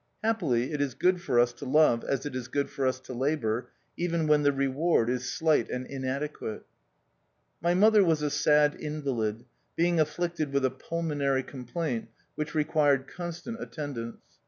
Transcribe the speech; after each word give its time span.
Happily 0.23 0.71
it 0.73 0.81
is 0.81 0.95
good 0.95 1.21
for 1.21 1.39
us 1.39 1.53
to 1.53 1.63
love 1.65 2.03
as 2.03 2.25
it 2.25 2.35
is 2.35 2.47
good 2.47 2.71
for 2.71 2.87
us 2.87 2.99
to 3.01 3.13
labour, 3.13 3.69
even 3.95 4.25
when 4.25 4.41
the 4.41 4.51
reward 4.51 5.11
is 5.11 5.31
slight 5.31 5.69
and 5.69 5.85
inadequate. 5.85 6.65
My 7.61 7.75
mother 7.75 8.03
was 8.03 8.23
a 8.23 8.31
sad 8.31 8.73
invalid, 8.79 9.45
being 9.75 9.99
afflicted 9.99 10.53
with 10.53 10.65
a 10.65 10.71
pulmonary 10.71 11.43
complaint 11.43 12.07
which 12.33 12.55
required 12.55 13.05
constant 13.07 13.61
attendance. 13.61 14.23